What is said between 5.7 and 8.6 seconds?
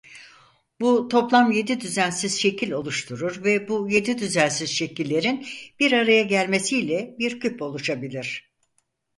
bir araya gelmesiyle bir küp oluşabilir.